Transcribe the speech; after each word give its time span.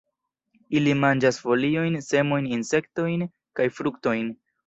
Ili 0.79 0.93
manĝas 1.01 1.37
foliojn, 1.41 1.99
semojn, 2.07 2.49
insektojn 2.57 3.27
kaj 3.61 3.71
fruktojn. 3.77 4.35